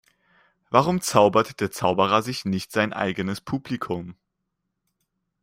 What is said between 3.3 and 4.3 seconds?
Publikum?